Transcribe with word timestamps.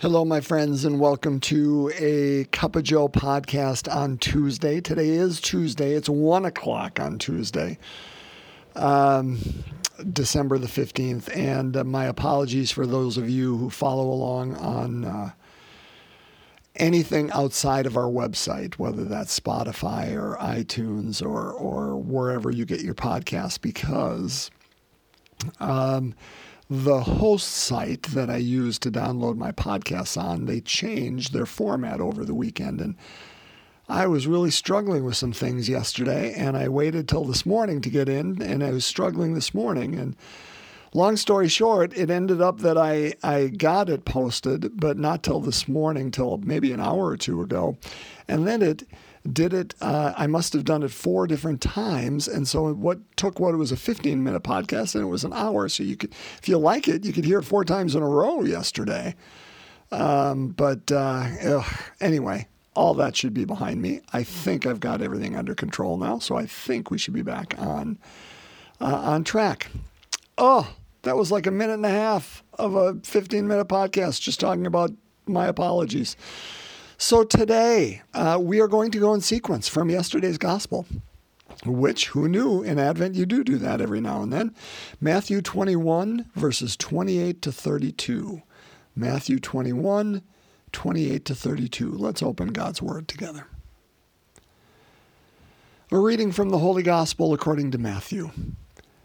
Hello, 0.00 0.24
my 0.24 0.40
friends, 0.40 0.86
and 0.86 0.98
welcome 0.98 1.40
to 1.40 1.92
a 1.98 2.44
Cup 2.52 2.74
of 2.74 2.84
Joe 2.84 3.06
podcast 3.06 3.86
on 3.94 4.16
Tuesday. 4.16 4.80
Today 4.80 5.10
is 5.10 5.42
Tuesday. 5.42 5.92
It's 5.92 6.08
one 6.08 6.46
o'clock 6.46 6.98
on 6.98 7.18
Tuesday, 7.18 7.76
um, 8.76 9.38
December 10.10 10.56
the 10.56 10.68
15th. 10.68 11.28
And 11.36 11.76
uh, 11.76 11.84
my 11.84 12.06
apologies 12.06 12.70
for 12.70 12.86
those 12.86 13.18
of 13.18 13.28
you 13.28 13.58
who 13.58 13.68
follow 13.68 14.04
along 14.10 14.56
on 14.56 15.04
uh, 15.04 15.32
anything 16.76 17.30
outside 17.32 17.84
of 17.84 17.98
our 17.98 18.08
website, 18.10 18.76
whether 18.76 19.04
that's 19.04 19.38
Spotify 19.38 20.14
or 20.14 20.38
iTunes 20.40 21.20
or, 21.20 21.52
or 21.52 21.98
wherever 21.98 22.50
you 22.50 22.64
get 22.64 22.80
your 22.80 22.94
podcast, 22.94 23.60
because. 23.60 24.50
Um, 25.58 26.14
the 26.68 27.00
host 27.00 27.48
site 27.48 28.02
that 28.14 28.30
I 28.30 28.36
use 28.36 28.78
to 28.80 28.92
download 28.92 29.36
my 29.36 29.50
podcasts 29.50 30.20
on, 30.20 30.46
they 30.46 30.60
changed 30.60 31.32
their 31.32 31.46
format 31.46 32.00
over 32.00 32.24
the 32.24 32.34
weekend. 32.34 32.80
And 32.80 32.94
I 33.88 34.06
was 34.06 34.28
really 34.28 34.52
struggling 34.52 35.04
with 35.04 35.16
some 35.16 35.32
things 35.32 35.68
yesterday, 35.68 36.32
and 36.32 36.56
I 36.56 36.68
waited 36.68 37.08
till 37.08 37.24
this 37.24 37.44
morning 37.44 37.80
to 37.80 37.90
get 37.90 38.08
in, 38.08 38.40
and 38.40 38.62
I 38.62 38.70
was 38.70 38.86
struggling 38.86 39.34
this 39.34 39.52
morning. 39.52 39.96
And 39.96 40.14
long 40.94 41.16
story 41.16 41.48
short, 41.48 41.92
it 41.96 42.08
ended 42.08 42.40
up 42.40 42.60
that 42.60 42.78
I, 42.78 43.14
I 43.24 43.48
got 43.48 43.88
it 43.88 44.04
posted, 44.04 44.78
but 44.78 44.96
not 44.96 45.24
till 45.24 45.40
this 45.40 45.66
morning, 45.66 46.12
till 46.12 46.38
maybe 46.38 46.70
an 46.70 46.78
hour 46.78 47.06
or 47.06 47.16
two 47.16 47.42
ago. 47.42 47.78
And 48.28 48.46
then 48.46 48.62
it 48.62 48.84
did 49.30 49.52
it. 49.52 49.74
Uh, 49.80 50.12
I 50.16 50.26
must 50.26 50.52
have 50.52 50.64
done 50.64 50.82
it 50.82 50.90
four 50.90 51.26
different 51.26 51.60
times, 51.60 52.26
and 52.26 52.46
so 52.48 52.72
what 52.72 52.98
took 53.16 53.38
what 53.38 53.56
was 53.56 53.72
a 53.72 53.76
15 53.76 54.22
minute 54.22 54.42
podcast, 54.42 54.94
and 54.94 55.04
it 55.04 55.08
was 55.08 55.24
an 55.24 55.32
hour. 55.32 55.68
So 55.68 55.82
you 55.82 55.96
could, 55.96 56.12
if 56.42 56.48
you 56.48 56.58
like 56.58 56.88
it, 56.88 57.04
you 57.04 57.12
could 57.12 57.24
hear 57.24 57.38
it 57.38 57.44
four 57.44 57.64
times 57.64 57.94
in 57.94 58.02
a 58.02 58.08
row 58.08 58.42
yesterday. 58.42 59.14
Um, 59.92 60.48
but 60.48 60.90
uh, 60.90 61.26
ugh, 61.44 61.80
anyway, 62.00 62.48
all 62.74 62.94
that 62.94 63.16
should 63.16 63.34
be 63.34 63.44
behind 63.44 63.82
me. 63.82 64.00
I 64.12 64.22
think 64.22 64.66
I've 64.66 64.80
got 64.80 65.02
everything 65.02 65.36
under 65.36 65.54
control 65.54 65.96
now, 65.96 66.18
so 66.18 66.36
I 66.36 66.46
think 66.46 66.90
we 66.90 66.98
should 66.98 67.14
be 67.14 67.22
back 67.22 67.54
on 67.58 67.98
uh, 68.80 68.96
on 68.96 69.24
track. 69.24 69.68
Oh, 70.38 70.72
that 71.02 71.16
was 71.16 71.30
like 71.30 71.46
a 71.46 71.50
minute 71.50 71.74
and 71.74 71.86
a 71.86 71.90
half 71.90 72.42
of 72.54 72.74
a 72.74 72.94
15 73.02 73.46
minute 73.46 73.68
podcast 73.68 74.20
just 74.20 74.40
talking 74.40 74.66
about 74.66 74.92
my 75.26 75.46
apologies. 75.46 76.16
So 77.02 77.24
today, 77.24 78.02
uh, 78.12 78.38
we 78.38 78.60
are 78.60 78.68
going 78.68 78.90
to 78.90 79.00
go 79.00 79.14
in 79.14 79.22
sequence 79.22 79.68
from 79.68 79.88
yesterday's 79.88 80.36
gospel, 80.36 80.84
which, 81.64 82.08
who 82.08 82.28
knew, 82.28 82.62
in 82.62 82.78
Advent 82.78 83.14
you 83.14 83.24
do 83.24 83.42
do 83.42 83.56
that 83.56 83.80
every 83.80 84.02
now 84.02 84.20
and 84.22 84.30
then. 84.30 84.54
Matthew 85.00 85.40
21, 85.40 86.26
verses 86.34 86.76
28 86.76 87.40
to 87.40 87.50
32. 87.50 88.42
Matthew 88.94 89.38
21, 89.38 90.20
28 90.72 91.24
to 91.24 91.34
32. 91.34 91.90
Let's 91.90 92.22
open 92.22 92.48
God's 92.48 92.82
Word 92.82 93.08
together. 93.08 93.46
A 95.90 95.98
reading 95.98 96.32
from 96.32 96.50
the 96.50 96.58
Holy 96.58 96.82
Gospel 96.82 97.32
according 97.32 97.70
to 97.70 97.78
Matthew. 97.78 98.30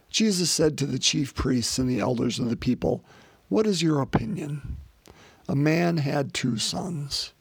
Jesus 0.09 0.51
said 0.51 0.77
to 0.79 0.85
the 0.85 0.99
chief 0.99 1.33
priests 1.33 1.79
and 1.79 1.89
the 1.89 2.01
elders 2.01 2.39
of 2.39 2.49
the 2.49 2.57
people, 2.57 3.05
What 3.47 3.65
is 3.65 3.81
your 3.81 4.01
opinion? 4.01 4.75
A 5.47 5.55
man 5.55 5.97
had 5.97 6.33
two 6.33 6.57
sons. 6.57 7.31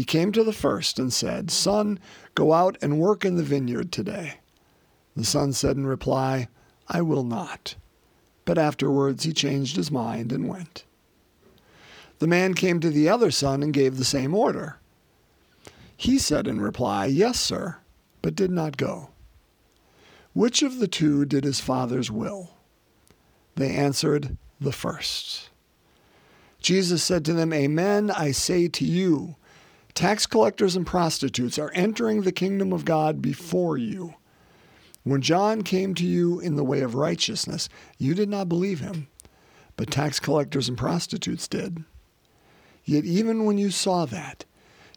He 0.00 0.04
came 0.04 0.32
to 0.32 0.42
the 0.42 0.54
first 0.54 0.98
and 0.98 1.12
said, 1.12 1.50
Son, 1.50 1.98
go 2.34 2.54
out 2.54 2.78
and 2.80 2.98
work 2.98 3.22
in 3.22 3.36
the 3.36 3.42
vineyard 3.42 3.92
today. 3.92 4.38
The 5.14 5.26
son 5.26 5.52
said 5.52 5.76
in 5.76 5.86
reply, 5.86 6.48
I 6.88 7.02
will 7.02 7.22
not. 7.22 7.74
But 8.46 8.56
afterwards 8.56 9.24
he 9.24 9.34
changed 9.34 9.76
his 9.76 9.90
mind 9.90 10.32
and 10.32 10.48
went. 10.48 10.86
The 12.18 12.26
man 12.26 12.54
came 12.54 12.80
to 12.80 12.88
the 12.88 13.10
other 13.10 13.30
son 13.30 13.62
and 13.62 13.74
gave 13.74 13.98
the 13.98 14.06
same 14.06 14.34
order. 14.34 14.78
He 15.94 16.16
said 16.16 16.46
in 16.46 16.62
reply, 16.62 17.04
Yes, 17.04 17.38
sir, 17.38 17.76
but 18.22 18.34
did 18.34 18.50
not 18.50 18.78
go. 18.78 19.10
Which 20.32 20.62
of 20.62 20.78
the 20.78 20.88
two 20.88 21.26
did 21.26 21.44
his 21.44 21.60
father's 21.60 22.10
will? 22.10 22.54
They 23.54 23.76
answered, 23.76 24.38
The 24.58 24.72
first. 24.72 25.50
Jesus 26.58 27.02
said 27.02 27.22
to 27.26 27.34
them, 27.34 27.52
Amen, 27.52 28.10
I 28.10 28.30
say 28.30 28.66
to 28.66 28.86
you 28.86 29.36
Tax 30.00 30.24
collectors 30.24 30.76
and 30.76 30.86
prostitutes 30.86 31.58
are 31.58 31.70
entering 31.74 32.22
the 32.22 32.32
kingdom 32.32 32.72
of 32.72 32.86
God 32.86 33.20
before 33.20 33.76
you. 33.76 34.14
When 35.04 35.20
John 35.20 35.60
came 35.60 35.94
to 35.96 36.06
you 36.06 36.40
in 36.40 36.56
the 36.56 36.64
way 36.64 36.80
of 36.80 36.94
righteousness, 36.94 37.68
you 37.98 38.14
did 38.14 38.30
not 38.30 38.48
believe 38.48 38.80
him, 38.80 39.08
but 39.76 39.90
tax 39.90 40.18
collectors 40.18 40.70
and 40.70 40.78
prostitutes 40.78 41.46
did. 41.46 41.84
Yet 42.82 43.04
even 43.04 43.44
when 43.44 43.58
you 43.58 43.70
saw 43.70 44.06
that, 44.06 44.46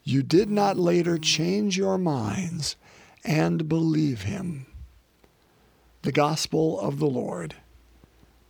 you 0.05 0.23
did 0.23 0.49
not 0.49 0.77
later 0.77 1.17
change 1.17 1.77
your 1.77 1.97
minds 1.97 2.77
and 3.25 3.67
believe 3.67 4.21
him. 4.21 4.67
The 6.03 6.13
Gospel 6.13 6.79
of 6.79 6.99
the 6.99 7.07
Lord. 7.07 7.55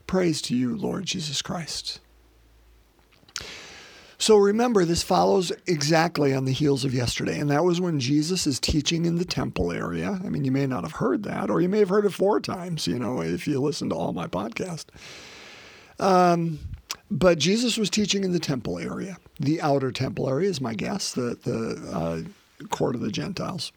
Praise 0.05 0.39
to 0.43 0.55
you, 0.55 0.77
Lord 0.77 1.05
Jesus 1.05 1.41
Christ. 1.41 1.99
So 4.23 4.37
remember, 4.37 4.85
this 4.85 5.03
follows 5.03 5.51
exactly 5.67 6.33
on 6.33 6.45
the 6.45 6.53
heels 6.53 6.85
of 6.85 6.93
yesterday. 6.93 7.37
And 7.39 7.49
that 7.49 7.65
was 7.65 7.81
when 7.81 7.99
Jesus 7.99 8.47
is 8.47 8.57
teaching 8.57 9.05
in 9.05 9.17
the 9.17 9.25
temple 9.25 9.69
area. 9.69 10.17
I 10.23 10.29
mean, 10.29 10.45
you 10.45 10.51
may 10.53 10.65
not 10.65 10.83
have 10.83 10.93
heard 10.93 11.23
that, 11.23 11.49
or 11.49 11.59
you 11.59 11.67
may 11.67 11.79
have 11.79 11.89
heard 11.89 12.05
it 12.05 12.13
four 12.13 12.39
times, 12.39 12.87
you 12.87 12.97
know, 12.97 13.21
if 13.21 13.49
you 13.49 13.59
listen 13.59 13.89
to 13.89 13.95
all 13.95 14.13
my 14.13 14.27
podcast. 14.27 14.85
Um, 15.99 16.59
but 17.11 17.37
Jesus 17.37 17.77
was 17.77 17.89
teaching 17.89 18.23
in 18.23 18.31
the 18.31 18.39
temple 18.39 18.79
area. 18.79 19.17
The 19.41 19.61
outer 19.61 19.91
temple 19.91 20.29
area 20.29 20.49
is 20.49 20.61
my 20.61 20.73
guess, 20.73 21.11
the, 21.11 21.37
the 21.43 21.91
uh, 21.93 22.67
court 22.69 22.95
of 22.95 23.01
the 23.01 23.11
Gentiles. 23.11 23.73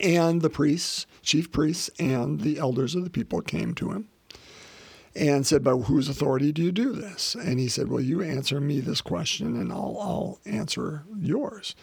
And 0.00 0.40
the 0.40 0.48
priests, 0.48 1.04
chief 1.20 1.52
priests, 1.52 1.90
and 1.98 2.40
the 2.40 2.56
elders 2.56 2.94
of 2.94 3.04
the 3.04 3.10
people 3.10 3.42
came 3.42 3.74
to 3.74 3.90
him 3.90 4.08
and 5.18 5.46
said, 5.46 5.64
By 5.64 5.72
whose 5.72 6.08
authority 6.08 6.52
do 6.52 6.62
you 6.62 6.72
do 6.72 6.92
this? 6.92 7.34
And 7.34 7.58
he 7.58 7.68
said, 7.68 7.88
Well, 7.88 8.00
you 8.00 8.22
answer 8.22 8.60
me 8.60 8.80
this 8.80 9.00
question 9.00 9.56
and 9.60 9.72
I'll, 9.72 9.98
I'll 10.00 10.38
answer 10.46 11.04
yours. 11.18 11.74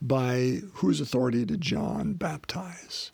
By 0.00 0.62
whose 0.74 1.00
authority 1.00 1.44
did 1.44 1.60
John 1.60 2.14
baptize? 2.14 3.10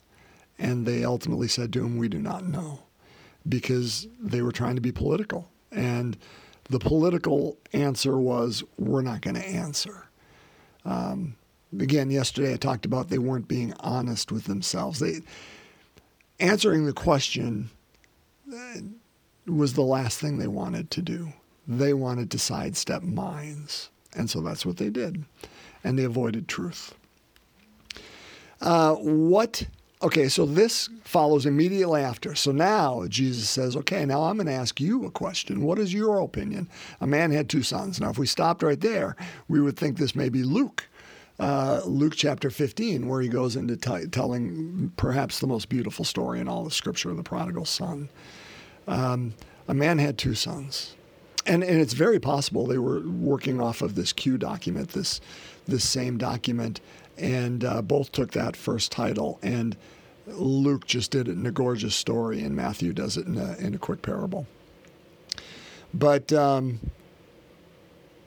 And 0.57 0.85
they 0.85 1.03
ultimately 1.03 1.47
said 1.47 1.73
to 1.73 1.85
him, 1.85 1.97
We 1.97 2.07
do 2.07 2.19
not 2.19 2.45
know, 2.45 2.83
because 3.47 4.07
they 4.19 4.41
were 4.41 4.51
trying 4.51 4.75
to 4.75 4.81
be 4.81 4.91
political. 4.91 5.49
And 5.71 6.17
the 6.69 6.79
political 6.79 7.57
answer 7.73 8.17
was, 8.17 8.63
We're 8.77 9.01
not 9.01 9.21
going 9.21 9.35
to 9.35 9.45
answer. 9.45 10.07
Um, 10.85 11.35
again, 11.77 12.11
yesterday 12.11 12.53
I 12.53 12.57
talked 12.57 12.85
about 12.85 13.09
they 13.09 13.17
weren't 13.17 13.47
being 13.47 13.73
honest 13.79 14.31
with 14.31 14.45
themselves. 14.45 14.99
They 14.99 15.21
answering 16.39 16.85
the 16.85 16.93
question 16.93 17.69
was 19.47 19.73
the 19.73 19.81
last 19.81 20.19
thing 20.19 20.37
they 20.37 20.47
wanted 20.47 20.91
to 20.91 21.01
do. 21.01 21.33
They 21.67 21.93
wanted 21.93 22.31
to 22.31 22.39
sidestep 22.39 23.03
minds. 23.03 23.89
And 24.15 24.29
so 24.29 24.41
that's 24.41 24.65
what 24.65 24.77
they 24.77 24.89
did. 24.89 25.23
And 25.83 25.99
they 25.99 26.03
avoided 26.03 26.47
truth. 26.47 26.95
Uh, 28.61 28.95
what, 28.95 29.67
okay, 30.01 30.27
so 30.27 30.45
this 30.45 30.89
follows 31.03 31.45
immediately 31.45 32.01
after. 32.01 32.33
So 32.35 32.51
now 32.51 33.05
Jesus 33.07 33.49
says, 33.49 33.75
okay, 33.75 34.05
now 34.05 34.23
I'm 34.23 34.37
going 34.37 34.47
to 34.47 34.53
ask 34.53 34.79
you 34.79 35.05
a 35.05 35.11
question. 35.11 35.61
What 35.61 35.79
is 35.79 35.93
your 35.93 36.19
opinion? 36.19 36.69
A 37.01 37.07
man 37.07 37.31
had 37.31 37.49
two 37.49 37.63
sons. 37.63 37.99
Now, 37.99 38.09
if 38.09 38.17
we 38.17 38.25
stopped 38.25 38.63
right 38.63 38.79
there, 38.79 39.15
we 39.47 39.59
would 39.59 39.77
think 39.77 39.97
this 39.97 40.15
may 40.15 40.29
be 40.29 40.43
Luke. 40.43 40.87
Uh, 41.37 41.81
Luke 41.85 42.13
chapter 42.15 42.49
15, 42.49 43.09
where 43.09 43.21
he 43.21 43.27
goes 43.27 43.57
into 43.57 43.75
t- 43.75 44.07
telling 44.07 44.93
perhaps 44.95 45.39
the 45.39 45.47
most 45.47 45.67
beautiful 45.67 46.05
story 46.05 46.39
in 46.39 46.47
all 46.47 46.65
of 46.65 46.73
Scripture, 46.73 47.09
of 47.09 47.17
the 47.17 47.23
prodigal 47.23 47.65
son. 47.65 48.07
Um, 48.87 49.33
a 49.67 49.73
man 49.73 49.97
had 49.97 50.17
two 50.17 50.35
sons. 50.35 50.95
And, 51.45 51.63
and 51.63 51.79
it's 51.79 51.93
very 51.93 52.19
possible 52.19 52.65
they 52.65 52.77
were 52.77 53.01
working 53.01 53.61
off 53.61 53.81
of 53.81 53.95
this 53.95 54.13
Q 54.13 54.37
document, 54.37 54.89
this, 54.89 55.21
this 55.67 55.87
same 55.87 56.17
document, 56.17 56.81
and 57.17 57.63
uh, 57.63 57.81
both 57.81 58.11
took 58.11 58.31
that 58.31 58.55
first 58.55 58.91
title. 58.91 59.39
And 59.43 59.77
Luke 60.27 60.87
just 60.87 61.11
did 61.11 61.27
it 61.27 61.33
in 61.33 61.45
a 61.45 61.51
gorgeous 61.51 61.95
story, 61.95 62.41
and 62.41 62.55
Matthew 62.55 62.93
does 62.93 63.17
it 63.17 63.27
in 63.27 63.37
a, 63.37 63.55
in 63.57 63.75
a 63.75 63.77
quick 63.77 64.01
parable. 64.01 64.47
But 65.93 66.33
um, 66.33 66.79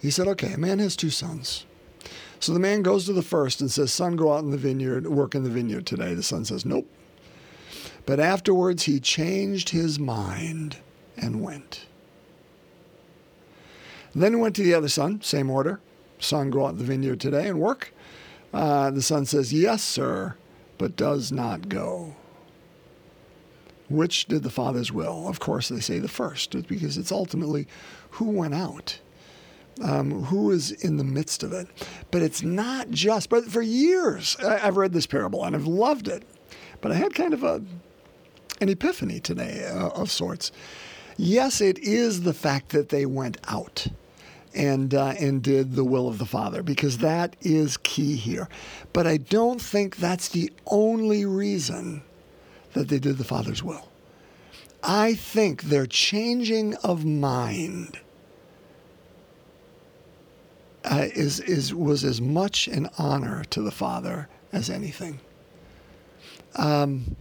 he 0.01 0.11
said, 0.11 0.29
okay, 0.29 0.53
a 0.53 0.59
man 0.59 0.79
has 0.79 0.95
two 0.95 1.11
sons. 1.11 1.67
So 2.41 2.53
the 2.53 2.61
man 2.61 2.83
goes 2.83 3.05
to 3.07 3.13
the 3.13 3.23
first 3.23 3.61
and 3.61 3.71
says, 3.71 3.93
Son, 3.93 4.15
go 4.15 4.33
out 4.33 4.45
in 4.45 4.51
the 4.51 4.57
vineyard, 4.57 5.09
work 5.09 5.35
in 5.35 5.43
the 5.43 5.51
vineyard 5.51 5.87
today. 5.87 6.15
The 6.15 6.23
son 6.23 6.45
says, 6.45 6.65
Nope. 6.65 6.87
But 8.09 8.21
afterwards 8.21 8.85
he 8.85 9.01
changed 9.01 9.69
his 9.69 9.99
mind 9.99 10.79
and 11.19 11.43
went. 11.43 11.85
Then 14.15 14.33
he 14.33 14.41
went 14.41 14.57
to 14.57 14.63
the 14.63 14.73
other 14.73 14.89
son, 14.89 15.21
same 15.21 15.51
order. 15.51 15.81
Son, 16.19 16.49
go 16.51 16.65
out 16.65 16.71
in 16.73 16.79
the 16.79 16.85
vineyard 16.85 17.21
today 17.21 17.49
and 17.49 17.61
work. 17.61 17.93
Uh, 18.55 18.91
the 18.91 19.03
son 19.03 19.27
says, 19.27 19.53
Yes, 19.53 19.83
sir, 19.83 20.37
but 20.79 20.97
does 20.97 21.31
not 21.31 21.69
go. 21.69 22.17
Which 23.91 24.25
did 24.25 24.43
the 24.43 24.51
father's 24.51 24.91
will? 24.91 25.29
Of 25.29 25.39
course, 25.41 25.69
they 25.69 25.81
say 25.81 25.99
the 25.99 26.09
first, 26.09 26.67
because 26.67 26.97
it's 26.97 27.13
ultimately 27.13 27.69
who 28.13 28.31
went 28.31 28.55
out. 28.55 29.01
um, 29.83 30.25
who 30.25 30.51
is 30.51 30.73
in 30.73 30.97
the 30.97 31.05
midst 31.05 31.43
of 31.43 31.53
it. 31.53 31.69
But 32.11 32.23
it's 32.23 32.43
not 32.43 32.91
just, 32.91 33.31
but 33.31 33.45
for 33.45 33.63
years, 33.63 34.37
I've 34.39 34.77
read 34.77 34.93
this 34.93 35.07
parable 35.07 35.45
and 35.45 35.55
I've 35.55 35.67
loved 35.67 36.09
it. 36.09 36.25
But 36.81 36.93
I 36.93 36.97
had 36.97 37.15
kind 37.15 37.33
of 37.35 37.45
a, 37.45 37.63
an 38.61 38.69
epiphany 38.69 39.21
today 39.21 39.67
uh, 39.67 39.89
of 39.89 40.11
sorts. 40.11 40.53
Yes, 41.17 41.61
it 41.61 41.79
is 41.79 42.23
the 42.23 42.35
fact 42.35 42.71
that 42.71 42.91
they 42.91 43.07
went 43.07 43.39
out 43.49 43.89
and 44.55 44.95
uh, 44.95 45.15
and 45.19 45.43
did 45.43 45.75
the 45.75 45.85
will 45.85 46.09
of 46.09 46.19
the 46.19 46.27
Father 46.27 46.63
because 46.63 46.99
that 46.99 47.37
is 47.41 47.77
key 47.79 48.17
here. 48.17 48.49
But 48.93 49.07
I 49.07 49.17
don't 49.17 49.61
think 49.61 49.97
that's 49.97 50.29
the 50.29 50.53
only 50.67 51.25
reason 51.25 52.03
that 52.73 52.89
they 52.89 52.99
did 52.99 53.19
the 53.19 53.25
Father's 53.25 53.63
will. 53.63 53.89
I 54.83 55.15
think 55.15 55.65
their 55.65 55.87
changing 55.87 56.75
of 56.77 57.05
mind 57.05 57.99
uh, 60.85 61.09
is 61.15 61.41
is 61.41 61.75
was 61.75 62.05
as 62.05 62.21
much 62.21 62.69
an 62.69 62.89
honor 62.97 63.45
to 63.51 63.61
the 63.61 63.71
Father 63.71 64.29
as 64.53 64.71
anything. 64.71 65.21
Um, 66.57 67.17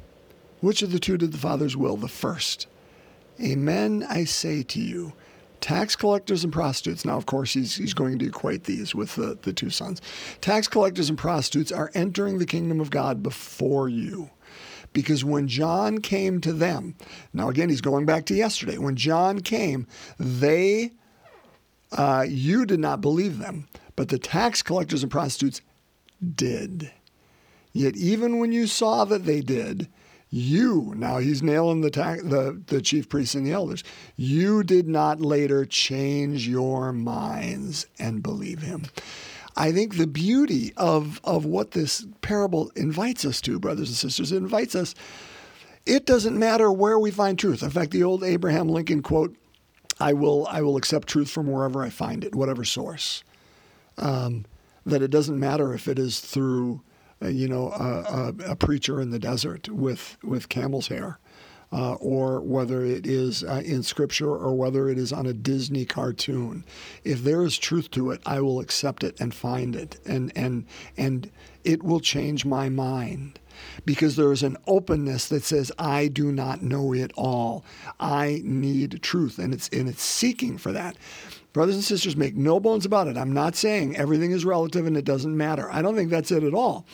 which 0.67 0.81
of 0.81 0.91
the 0.91 0.99
two 0.99 1.17
did 1.17 1.31
the 1.31 1.37
Father's 1.37 1.77
will? 1.77 1.95
The 1.95 2.09
first. 2.09 2.67
Amen, 3.41 4.05
I 4.09 4.25
say 4.25 4.63
to 4.63 4.81
you. 4.81 5.13
Tax 5.61 5.95
collectors 5.95 6.43
and 6.43 6.51
prostitutes. 6.51 7.05
Now, 7.05 7.15
of 7.15 7.25
course, 7.25 7.53
he's, 7.53 7.77
he's 7.77 7.93
going 7.93 8.19
to 8.19 8.25
equate 8.25 8.65
these 8.65 8.93
with 8.93 9.15
the, 9.15 9.37
the 9.43 9.53
two 9.53 9.69
sons. 9.69 10.01
Tax 10.41 10.67
collectors 10.67 11.07
and 11.07 11.17
prostitutes 11.17 11.71
are 11.71 11.89
entering 11.93 12.37
the 12.37 12.45
kingdom 12.45 12.81
of 12.81 12.89
God 12.89 13.23
before 13.23 13.87
you. 13.87 14.29
Because 14.91 15.23
when 15.23 15.47
John 15.47 15.99
came 15.99 16.41
to 16.41 16.51
them, 16.51 16.95
now 17.31 17.47
again, 17.47 17.69
he's 17.69 17.79
going 17.79 18.05
back 18.05 18.25
to 18.25 18.35
yesterday. 18.35 18.77
When 18.77 18.97
John 18.97 19.39
came, 19.39 19.87
they, 20.19 20.91
uh, 21.93 22.25
you 22.27 22.65
did 22.65 22.81
not 22.81 22.99
believe 22.99 23.37
them, 23.37 23.69
but 23.95 24.09
the 24.09 24.19
tax 24.19 24.61
collectors 24.61 25.01
and 25.01 25.09
prostitutes 25.09 25.61
did. 26.35 26.91
Yet 27.71 27.95
even 27.95 28.39
when 28.39 28.51
you 28.51 28.67
saw 28.67 29.05
that 29.05 29.23
they 29.23 29.39
did, 29.39 29.87
you, 30.29 30.93
now 30.95 31.17
he's 31.19 31.41
nailing 31.41 31.81
the, 31.81 31.89
ta- 31.89 32.15
the, 32.23 32.61
the 32.67 32.81
chief 32.81 33.07
priests 33.07 33.35
and 33.35 33.45
the 33.45 33.51
elders, 33.51 33.83
you 34.15 34.63
did 34.63 34.87
not 34.87 35.21
later 35.21 35.65
change 35.65 36.47
your 36.47 36.91
minds 36.91 37.87
and 37.97 38.21
believe 38.21 38.61
him. 38.61 38.83
I 39.55 39.71
think 39.71 39.97
the 39.97 40.07
beauty 40.07 40.73
of, 40.77 41.19
of 41.23 41.45
what 41.45 41.71
this 41.71 42.05
parable 42.21 42.71
invites 42.75 43.25
us 43.25 43.41
to, 43.41 43.59
brothers 43.59 43.89
and 43.89 43.97
sisters, 43.97 44.31
it 44.31 44.37
invites 44.37 44.75
us. 44.75 44.93
It 45.85 46.05
doesn't 46.05 46.37
matter 46.37 46.71
where 46.71 46.99
we 46.99 47.11
find 47.11 47.39
truth. 47.39 47.63
In 47.63 47.69
fact, 47.69 47.91
the 47.91 48.03
old 48.03 48.23
Abraham 48.23 48.69
Lincoln 48.69 49.01
quote, 49.01 49.35
I 49.99 50.13
will, 50.13 50.45
I 50.47 50.61
will 50.61 50.77
accept 50.77 51.07
truth 51.07 51.29
from 51.29 51.47
wherever 51.47 51.81
I 51.81 51.89
find 51.89 52.23
it, 52.23 52.35
whatever 52.35 52.63
source. 52.63 53.23
Um, 53.97 54.45
that 54.85 55.01
it 55.01 55.09
doesn't 55.09 55.39
matter 55.39 55.73
if 55.73 55.87
it 55.87 55.97
is 55.97 56.19
through, 56.19 56.81
you 57.21 57.47
know, 57.47 57.71
a, 57.71 58.43
a, 58.47 58.51
a, 58.51 58.55
preacher 58.55 59.01
in 59.01 59.09
the 59.09 59.19
desert 59.19 59.69
with, 59.69 60.17
with 60.23 60.49
camel's 60.49 60.87
hair 60.87 61.19
uh, 61.71 61.93
or 61.95 62.39
whether 62.41 62.83
it 62.85 63.05
is 63.05 63.43
uh, 63.43 63.61
in 63.65 63.83
scripture 63.83 64.29
or 64.29 64.53
whether 64.55 64.89
it 64.89 64.97
is 64.97 65.11
on 65.11 65.25
a 65.25 65.33
Disney 65.33 65.85
cartoon. 65.85 66.63
If 67.03 67.23
there 67.23 67.43
is 67.43 67.57
truth 67.57 67.91
to 67.91 68.11
it, 68.11 68.21
I 68.25 68.41
will 68.41 68.59
accept 68.59 69.03
it 69.03 69.19
and 69.19 69.33
find 69.33 69.75
it, 69.75 69.99
and 70.05 70.31
and 70.35 70.65
and 70.95 71.29
it 71.63 71.83
will 71.83 71.99
change 71.99 72.45
my 72.45 72.69
mind 72.69 73.39
because 73.85 74.15
there 74.15 74.31
is 74.31 74.43
an 74.43 74.55
openness 74.67 75.27
that 75.29 75.43
says 75.43 75.71
I 75.77 76.07
do 76.07 76.31
not 76.31 76.61
know 76.61 76.93
it 76.93 77.11
all. 77.15 77.65
I 77.99 78.41
need 78.43 79.01
truth, 79.01 79.39
and 79.39 79.53
it's 79.53 79.67
and 79.69 79.89
it's 79.89 80.03
seeking 80.03 80.57
for 80.57 80.71
that. 80.71 80.95
Brothers 81.51 81.75
and 81.75 81.83
sisters, 81.83 82.15
make 82.15 82.35
no 82.35 82.59
bones 82.59 82.85
about 82.85 83.07
it. 83.07 83.17
I'm 83.17 83.33
not 83.33 83.55
saying 83.55 83.97
everything 83.97 84.31
is 84.31 84.45
relative 84.45 84.85
and 84.85 84.95
it 84.95 85.05
doesn't 85.05 85.35
matter. 85.35 85.71
I 85.71 85.81
don't 85.81 85.95
think 85.95 86.11
that's 86.11 86.31
it 86.31 86.43
at 86.43 86.53
all. 86.53 86.85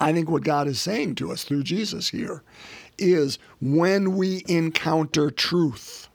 I 0.00 0.12
think 0.12 0.28
what 0.28 0.44
God 0.44 0.66
is 0.68 0.80
saying 0.80 1.14
to 1.16 1.32
us 1.32 1.44
through 1.44 1.62
Jesus 1.62 2.10
here 2.10 2.42
is 2.98 3.38
when 3.60 4.16
we 4.16 4.44
encounter 4.46 5.30
truth, 5.30 6.08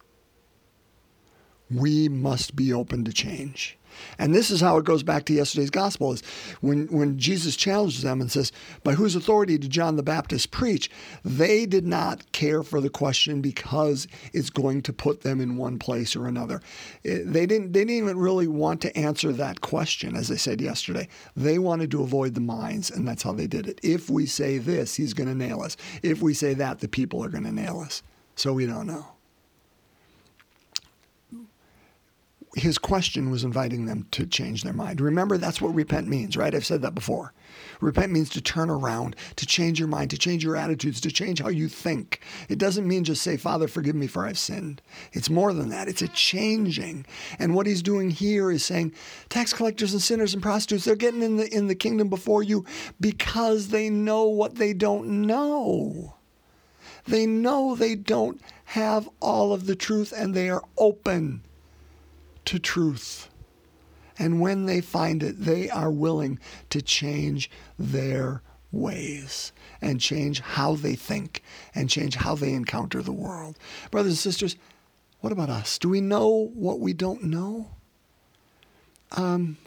we 1.69 2.09
must 2.09 2.55
be 2.55 2.71
open 2.73 3.05
to 3.05 3.13
change. 3.13 3.77
And 4.17 4.33
this 4.33 4.51
is 4.51 4.61
how 4.61 4.77
it 4.77 4.85
goes 4.85 5.03
back 5.03 5.25
to 5.25 5.33
yesterday's 5.33 5.69
gospel 5.69 6.13
is 6.13 6.21
when, 6.61 6.87
when 6.87 7.17
Jesus 7.17 7.55
challenges 7.55 8.01
them 8.01 8.21
and 8.21 8.31
says, 8.31 8.51
By 8.83 8.93
whose 8.93 9.15
authority 9.15 9.57
did 9.57 9.71
John 9.71 9.95
the 9.95 10.03
Baptist 10.03 10.51
preach? 10.51 10.89
They 11.23 11.65
did 11.65 11.85
not 11.85 12.31
care 12.31 12.63
for 12.63 12.81
the 12.81 12.89
question 12.89 13.41
because 13.41 14.07
it's 14.33 14.49
going 14.49 14.81
to 14.83 14.93
put 14.93 15.21
them 15.21 15.41
in 15.41 15.57
one 15.57 15.79
place 15.79 16.15
or 16.15 16.27
another. 16.27 16.61
It, 17.03 17.31
they, 17.31 17.45
didn't, 17.45 17.73
they 17.73 17.81
didn't 17.81 17.95
even 17.95 18.17
really 18.17 18.47
want 18.47 18.81
to 18.81 18.97
answer 18.97 19.31
that 19.33 19.61
question, 19.61 20.15
as 20.15 20.31
I 20.31 20.35
said 20.35 20.61
yesterday. 20.61 21.07
They 21.35 21.59
wanted 21.59 21.91
to 21.91 22.03
avoid 22.03 22.35
the 22.35 22.41
minds, 22.41 22.91
and 22.91 23.07
that's 23.07 23.23
how 23.23 23.33
they 23.33 23.47
did 23.47 23.67
it. 23.67 23.79
If 23.83 24.09
we 24.09 24.25
say 24.25 24.57
this, 24.57 24.95
he's 24.95 25.13
going 25.13 25.29
to 25.29 25.35
nail 25.35 25.61
us. 25.61 25.77
If 26.03 26.21
we 26.21 26.33
say 26.33 26.53
that, 26.55 26.79
the 26.79 26.87
people 26.87 27.23
are 27.23 27.29
going 27.29 27.43
to 27.43 27.51
nail 27.51 27.79
us. 27.79 28.03
So 28.35 28.53
we 28.53 28.65
don't 28.65 28.87
know. 28.87 29.05
His 32.55 32.77
question 32.77 33.31
was 33.31 33.45
inviting 33.45 33.85
them 33.85 34.07
to 34.11 34.25
change 34.25 34.63
their 34.63 34.73
mind. 34.73 34.99
Remember, 34.99 35.37
that's 35.37 35.61
what 35.61 35.73
repent 35.73 36.07
means, 36.07 36.35
right? 36.35 36.53
I've 36.53 36.65
said 36.65 36.81
that 36.81 36.93
before. 36.93 37.33
Repent 37.79 38.11
means 38.11 38.29
to 38.31 38.41
turn 38.41 38.69
around, 38.69 39.15
to 39.37 39.45
change 39.45 39.79
your 39.79 39.87
mind, 39.87 40.09
to 40.09 40.17
change 40.17 40.43
your 40.43 40.57
attitudes, 40.57 40.99
to 41.01 41.11
change 41.11 41.41
how 41.41 41.47
you 41.47 41.69
think. 41.69 42.19
It 42.49 42.57
doesn't 42.57 42.87
mean 42.87 43.05
just 43.05 43.21
say, 43.21 43.37
Father, 43.37 43.69
forgive 43.69 43.95
me 43.95 44.07
for 44.07 44.25
I've 44.25 44.37
sinned. 44.37 44.81
It's 45.13 45.29
more 45.29 45.53
than 45.53 45.69
that. 45.69 45.87
It's 45.87 46.01
a 46.01 46.09
changing. 46.09 47.05
And 47.39 47.55
what 47.55 47.67
he's 47.67 47.81
doing 47.81 48.09
here 48.09 48.51
is 48.51 48.65
saying, 48.65 48.93
tax 49.29 49.53
collectors 49.53 49.93
and 49.93 50.01
sinners 50.01 50.33
and 50.33 50.43
prostitutes, 50.43 50.83
they're 50.83 50.95
getting 50.95 51.23
in 51.23 51.37
the 51.37 51.53
in 51.53 51.67
the 51.67 51.75
kingdom 51.75 52.09
before 52.09 52.43
you 52.43 52.65
because 52.99 53.69
they 53.69 53.89
know 53.89 54.25
what 54.25 54.55
they 54.55 54.73
don't 54.73 55.07
know. 55.07 56.15
They 57.07 57.25
know 57.25 57.75
they 57.75 57.95
don't 57.95 58.41
have 58.65 59.09
all 59.21 59.53
of 59.53 59.65
the 59.65 59.75
truth 59.75 60.13
and 60.15 60.33
they 60.33 60.49
are 60.49 60.63
open 60.77 61.43
to 62.45 62.59
truth. 62.59 63.29
And 64.19 64.39
when 64.39 64.65
they 64.65 64.81
find 64.81 65.23
it, 65.23 65.43
they 65.43 65.69
are 65.69 65.91
willing 65.91 66.39
to 66.69 66.81
change 66.81 67.49
their 67.79 68.41
ways 68.71 69.51
and 69.81 69.99
change 69.99 70.39
how 70.39 70.75
they 70.75 70.95
think 70.95 71.43
and 71.73 71.89
change 71.89 72.15
how 72.15 72.35
they 72.35 72.53
encounter 72.53 73.01
the 73.01 73.11
world. 73.11 73.57
Brothers 73.89 74.11
and 74.11 74.17
sisters, 74.17 74.55
what 75.19 75.33
about 75.33 75.49
us? 75.49 75.77
Do 75.77 75.89
we 75.89 76.01
know 76.01 76.51
what 76.53 76.79
we 76.79 76.93
don't 76.93 77.23
know? 77.23 77.71
Um, 79.11 79.57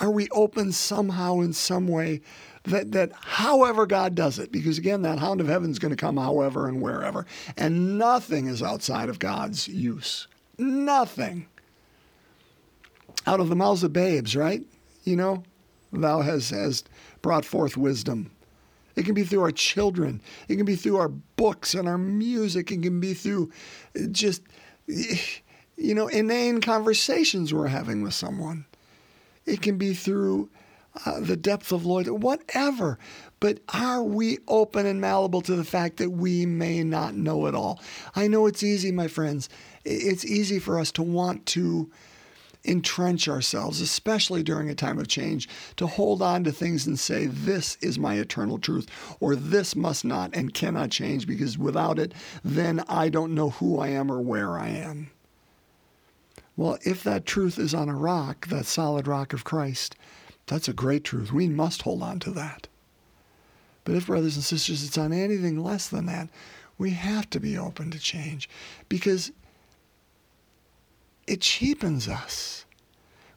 are 0.00 0.10
we 0.10 0.28
open 0.30 0.72
somehow 0.72 1.40
in 1.40 1.52
some 1.52 1.88
way 1.88 2.20
that, 2.64 2.92
that 2.92 3.12
however 3.12 3.86
God 3.86 4.14
does 4.14 4.38
it, 4.38 4.52
because 4.52 4.78
again, 4.78 5.02
that 5.02 5.18
hound 5.18 5.40
of 5.40 5.48
heaven 5.48 5.70
is 5.70 5.78
going 5.78 5.90
to 5.90 5.96
come 5.96 6.16
however 6.16 6.68
and 6.68 6.82
wherever, 6.82 7.24
and 7.56 7.98
nothing 7.98 8.46
is 8.46 8.62
outside 8.62 9.08
of 9.08 9.18
God's 9.18 9.68
use. 9.68 10.26
Nothing 10.58 11.46
out 13.26 13.40
of 13.40 13.48
the 13.48 13.56
mouths 13.56 13.82
of 13.82 13.92
babes, 13.92 14.36
right? 14.36 14.62
You 15.04 15.16
know, 15.16 15.42
thou 15.92 16.20
has, 16.20 16.50
has 16.50 16.84
brought 17.22 17.44
forth 17.44 17.76
wisdom. 17.76 18.30
It 18.94 19.04
can 19.04 19.14
be 19.14 19.24
through 19.24 19.42
our 19.42 19.52
children. 19.52 20.22
It 20.48 20.56
can 20.56 20.64
be 20.64 20.76
through 20.76 20.96
our 20.96 21.08
books 21.08 21.74
and 21.74 21.86
our 21.86 21.98
music. 21.98 22.72
It 22.72 22.82
can 22.82 22.98
be 22.98 23.12
through 23.12 23.52
just, 24.10 24.42
you 24.86 25.94
know, 25.94 26.08
inane 26.08 26.60
conversations 26.62 27.52
we're 27.52 27.66
having 27.66 28.02
with 28.02 28.14
someone. 28.14 28.64
It 29.44 29.60
can 29.60 29.76
be 29.76 29.92
through 29.92 30.48
uh, 31.04 31.20
the 31.20 31.36
depth 31.36 31.72
of 31.72 31.84
loyalty, 31.84 32.10
whatever. 32.10 32.98
But 33.38 33.60
are 33.74 34.02
we 34.02 34.38
open 34.48 34.86
and 34.86 34.98
malleable 34.98 35.42
to 35.42 35.54
the 35.54 35.64
fact 35.64 35.98
that 35.98 36.10
we 36.10 36.46
may 36.46 36.82
not 36.82 37.14
know 37.14 37.46
it 37.46 37.54
all? 37.54 37.80
I 38.14 38.28
know 38.28 38.46
it's 38.46 38.62
easy, 38.62 38.92
my 38.92 39.08
friends. 39.08 39.50
It's 39.84 40.24
easy 40.24 40.58
for 40.58 40.80
us 40.80 40.90
to 40.92 41.02
want 41.02 41.44
to 41.46 41.90
entrench 42.64 43.28
ourselves, 43.28 43.80
especially 43.80 44.42
during 44.42 44.68
a 44.68 44.74
time 44.74 44.98
of 44.98 45.08
change, 45.08 45.48
to 45.76 45.86
hold 45.86 46.22
on 46.22 46.44
to 46.44 46.52
things 46.52 46.86
and 46.86 46.98
say, 46.98 47.26
This 47.26 47.76
is 47.80 47.98
my 47.98 48.14
eternal 48.14 48.58
truth, 48.58 48.88
or 49.20 49.36
this 49.36 49.76
must 49.76 50.04
not 50.04 50.34
and 50.34 50.54
cannot 50.54 50.90
change, 50.90 51.26
because 51.26 51.58
without 51.58 51.98
it, 51.98 52.12
then 52.44 52.82
I 52.88 53.08
don't 53.08 53.34
know 53.34 53.50
who 53.50 53.78
I 53.78 53.88
am 53.88 54.10
or 54.10 54.20
where 54.20 54.58
I 54.58 54.68
am. 54.68 55.10
Well, 56.56 56.78
if 56.84 57.04
that 57.04 57.26
truth 57.26 57.58
is 57.58 57.74
on 57.74 57.88
a 57.88 57.96
rock, 57.96 58.46
that 58.48 58.64
solid 58.64 59.06
rock 59.06 59.32
of 59.32 59.44
Christ, 59.44 59.94
that's 60.46 60.68
a 60.68 60.72
great 60.72 61.04
truth. 61.04 61.32
We 61.32 61.48
must 61.48 61.82
hold 61.82 62.02
on 62.02 62.18
to 62.20 62.30
that. 62.32 62.68
But 63.84 63.94
if, 63.94 64.06
brothers 64.06 64.36
and 64.36 64.44
sisters, 64.44 64.84
it's 64.84 64.98
on 64.98 65.12
anything 65.12 65.62
less 65.62 65.88
than 65.88 66.06
that, 66.06 66.28
we 66.78 66.90
have 66.90 67.28
to 67.30 67.40
be 67.40 67.56
open 67.56 67.90
to 67.90 67.98
change 67.98 68.48
because 68.88 69.32
it 71.26 71.40
cheapens 71.40 72.08
us. 72.08 72.64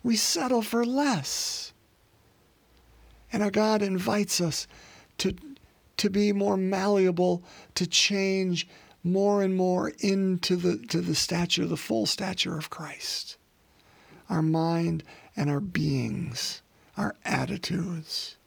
We 0.04 0.16
settle 0.16 0.62
for 0.62 0.86
less. 0.86 1.74
And 3.32 3.44
our 3.44 3.52
God 3.52 3.82
invites 3.82 4.42
us 4.42 4.68
to, 5.20 5.36
to 5.98 6.10
be 6.10 6.32
more 6.34 6.58
malleable, 6.58 7.44
to 7.76 7.86
change 7.88 8.68
more 9.04 9.44
and 9.44 9.56
more 9.56 9.94
into 10.00 10.56
the, 10.56 10.78
to 10.88 11.02
the 11.02 11.16
stature, 11.16 11.66
the 11.66 11.78
full 11.78 12.06
stature 12.06 12.58
of 12.58 12.70
Christ. 12.70 13.38
our 14.30 14.42
mind 14.42 15.04
and 15.36 15.50
our 15.50 15.60
beings, 15.60 16.62
our 16.98 17.16
attitudes. 17.26 18.38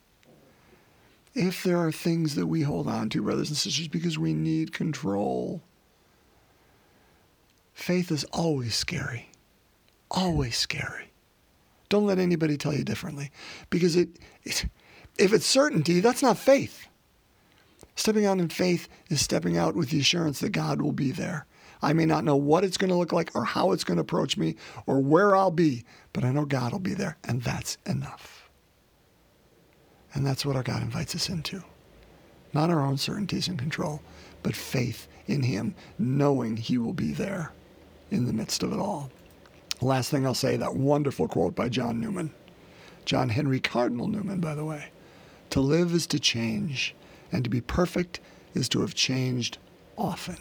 If 1.34 1.62
there 1.62 1.78
are 1.78 1.92
things 1.92 2.34
that 2.34 2.46
we 2.46 2.62
hold 2.62 2.86
on 2.86 3.08
to, 3.10 3.22
brothers 3.22 3.48
and 3.48 3.56
sisters, 3.56 3.88
because 3.88 4.18
we 4.18 4.34
need 4.34 4.72
control, 4.72 5.62
faith 7.72 8.10
is 8.12 8.24
always 8.24 8.74
scary. 8.74 9.30
Always 10.12 10.56
scary. 10.56 11.10
Don't 11.88 12.06
let 12.06 12.18
anybody 12.18 12.56
tell 12.56 12.74
you 12.74 12.84
differently. 12.84 13.30
Because 13.70 13.96
it, 13.96 14.10
it 14.44 14.66
if 15.18 15.32
it's 15.32 15.46
certainty, 15.46 16.00
that's 16.00 16.22
not 16.22 16.38
faith. 16.38 16.86
Stepping 17.96 18.26
out 18.26 18.38
in 18.38 18.48
faith 18.48 18.88
is 19.08 19.20
stepping 19.20 19.56
out 19.56 19.74
with 19.74 19.90
the 19.90 20.00
assurance 20.00 20.40
that 20.40 20.50
God 20.50 20.80
will 20.80 20.92
be 20.92 21.10
there. 21.10 21.46
I 21.82 21.92
may 21.92 22.06
not 22.06 22.24
know 22.24 22.36
what 22.36 22.64
it's 22.64 22.76
going 22.76 22.90
to 22.90 22.96
look 22.96 23.12
like 23.12 23.34
or 23.34 23.44
how 23.44 23.72
it's 23.72 23.84
going 23.84 23.96
to 23.96 24.02
approach 24.02 24.36
me 24.36 24.54
or 24.86 25.00
where 25.00 25.34
I'll 25.34 25.50
be, 25.50 25.84
but 26.12 26.24
I 26.24 26.30
know 26.30 26.44
God 26.44 26.72
will 26.72 26.78
be 26.78 26.94
there, 26.94 27.16
and 27.24 27.42
that's 27.42 27.76
enough. 27.86 28.48
And 30.14 30.24
that's 30.24 30.46
what 30.46 30.56
our 30.56 30.62
God 30.62 30.82
invites 30.82 31.14
us 31.14 31.28
into. 31.28 31.62
Not 32.52 32.70
our 32.70 32.80
own 32.80 32.98
certainties 32.98 33.48
and 33.48 33.58
control, 33.58 34.00
but 34.42 34.54
faith 34.54 35.08
in 35.26 35.42
Him, 35.42 35.74
knowing 35.98 36.56
He 36.56 36.78
will 36.78 36.92
be 36.92 37.12
there 37.12 37.52
in 38.10 38.26
the 38.26 38.32
midst 38.32 38.62
of 38.62 38.72
it 38.72 38.78
all. 38.78 39.10
Last 39.82 40.10
thing 40.10 40.24
I'll 40.24 40.34
say 40.34 40.56
that 40.56 40.76
wonderful 40.76 41.26
quote 41.26 41.56
by 41.56 41.68
John 41.68 42.00
Newman. 42.00 42.32
John 43.04 43.30
Henry 43.30 43.58
Cardinal 43.58 44.06
Newman, 44.06 44.40
by 44.40 44.54
the 44.54 44.64
way. 44.64 44.90
To 45.50 45.60
live 45.60 45.92
is 45.92 46.06
to 46.08 46.20
change, 46.20 46.94
and 47.32 47.42
to 47.42 47.50
be 47.50 47.60
perfect 47.60 48.20
is 48.54 48.68
to 48.70 48.80
have 48.82 48.94
changed 48.94 49.58
often. 49.98 50.36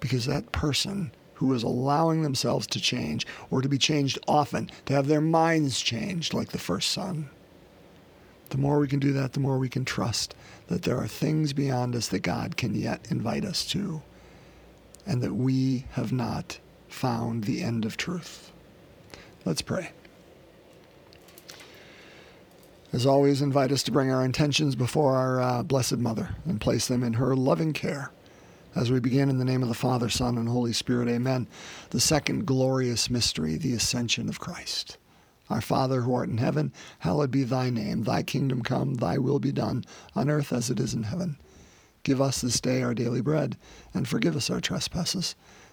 Because 0.00 0.24
that 0.24 0.50
person 0.50 1.12
who 1.34 1.52
is 1.52 1.62
allowing 1.62 2.22
themselves 2.22 2.66
to 2.68 2.80
change 2.80 3.26
or 3.50 3.60
to 3.60 3.68
be 3.68 3.78
changed 3.78 4.18
often, 4.26 4.70
to 4.86 4.94
have 4.94 5.06
their 5.06 5.20
minds 5.20 5.78
changed 5.78 6.32
like 6.32 6.48
the 6.48 6.58
first 6.58 6.90
son, 6.90 7.28
the 8.48 8.58
more 8.58 8.78
we 8.78 8.88
can 8.88 8.98
do 8.98 9.12
that, 9.12 9.34
the 9.34 9.40
more 9.40 9.58
we 9.58 9.68
can 9.68 9.84
trust 9.84 10.34
that 10.68 10.82
there 10.82 10.96
are 10.96 11.06
things 11.06 11.52
beyond 11.52 11.94
us 11.94 12.08
that 12.08 12.20
God 12.20 12.56
can 12.56 12.74
yet 12.74 13.10
invite 13.10 13.44
us 13.44 13.66
to, 13.66 14.00
and 15.06 15.20
that 15.20 15.34
we 15.34 15.84
have 15.92 16.12
not 16.12 16.58
found 16.98 17.44
the 17.44 17.62
end 17.62 17.84
of 17.84 17.96
truth. 17.96 18.50
Let's 19.44 19.62
pray. 19.62 19.92
As 22.92 23.06
always, 23.06 23.40
invite 23.40 23.70
us 23.70 23.84
to 23.84 23.92
bring 23.92 24.10
our 24.10 24.24
intentions 24.24 24.74
before 24.74 25.14
our 25.14 25.40
uh, 25.40 25.62
Blessed 25.62 25.98
Mother 25.98 26.30
and 26.44 26.60
place 26.60 26.88
them 26.88 27.04
in 27.04 27.12
her 27.12 27.36
loving 27.36 27.72
care. 27.72 28.10
As 28.74 28.90
we 28.90 28.98
begin 28.98 29.30
in 29.30 29.38
the 29.38 29.44
name 29.44 29.62
of 29.62 29.68
the 29.68 29.74
Father, 29.74 30.08
Son, 30.08 30.36
and 30.36 30.48
Holy 30.48 30.72
Spirit, 30.72 31.08
amen. 31.08 31.46
The 31.90 32.00
second 32.00 32.46
glorious 32.46 33.08
mystery, 33.08 33.56
the 33.56 33.74
ascension 33.74 34.28
of 34.28 34.40
Christ. 34.40 34.96
Our 35.48 35.60
Father 35.60 36.00
who 36.00 36.14
art 36.14 36.28
in 36.28 36.38
heaven, 36.38 36.72
hallowed 36.98 37.30
be 37.30 37.44
thy 37.44 37.70
name. 37.70 38.02
Thy 38.02 38.24
kingdom 38.24 38.62
come, 38.62 38.94
thy 38.94 39.18
will 39.18 39.38
be 39.38 39.52
done, 39.52 39.84
on 40.16 40.28
earth 40.28 40.52
as 40.52 40.68
it 40.68 40.80
is 40.80 40.94
in 40.94 41.04
heaven. 41.04 41.38
Give 42.02 42.20
us 42.20 42.40
this 42.40 42.60
day 42.60 42.82
our 42.82 42.94
daily 42.94 43.20
bread, 43.20 43.56
and 43.94 44.08
forgive 44.08 44.34
us 44.34 44.50
our 44.50 44.60
trespasses, 44.60 45.36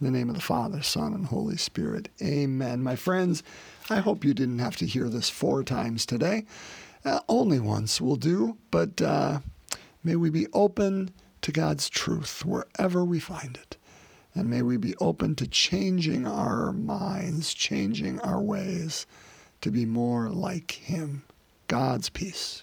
In 0.00 0.06
the 0.06 0.18
name 0.18 0.30
of 0.30 0.34
the 0.34 0.40
Father, 0.40 0.82
Son, 0.82 1.12
and 1.12 1.26
Holy 1.26 1.58
Spirit. 1.58 2.08
Amen. 2.22 2.82
My 2.82 2.96
friends, 2.96 3.42
I 3.90 3.98
hope 3.98 4.24
you 4.24 4.32
didn't 4.32 4.60
have 4.60 4.76
to 4.76 4.86
hear 4.86 5.10
this 5.10 5.28
four 5.28 5.62
times 5.62 6.06
today. 6.06 6.46
Uh, 7.04 7.20
only 7.28 7.60
once 7.60 8.00
will 8.00 8.16
do, 8.16 8.56
but 8.70 9.02
uh, 9.02 9.40
may 10.02 10.16
we 10.16 10.30
be 10.30 10.46
open 10.54 11.10
to 11.42 11.52
God's 11.52 11.90
truth 11.90 12.46
wherever 12.46 13.04
we 13.04 13.20
find 13.20 13.58
it. 13.58 13.76
And 14.34 14.48
may 14.48 14.62
we 14.62 14.78
be 14.78 14.96
open 14.96 15.34
to 15.34 15.46
changing 15.46 16.26
our 16.26 16.72
minds, 16.72 17.52
changing 17.52 18.20
our 18.20 18.40
ways 18.40 19.06
to 19.60 19.70
be 19.70 19.84
more 19.84 20.30
like 20.30 20.70
Him. 20.70 21.24
God's 21.66 22.08
peace. 22.08 22.62